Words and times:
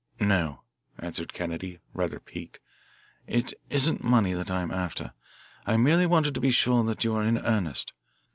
"No," 0.19 0.63
answered 0.97 1.31
Kennedy, 1.31 1.77
rather 1.93 2.19
piqued, 2.19 2.57
"it 3.27 3.53
isn't 3.69 4.03
money 4.03 4.33
that 4.33 4.49
I 4.49 4.61
am 4.63 4.71
after. 4.71 5.13
I 5.67 5.77
merely 5.77 6.07
wanted 6.07 6.33
to 6.33 6.41
be 6.41 6.49
sure 6.49 6.83
that 6.85 7.03
you 7.03 7.13
are 7.13 7.23
in 7.23 7.37
earnest. 7.37 7.93